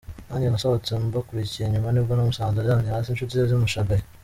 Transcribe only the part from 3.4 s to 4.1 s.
zimushagaye.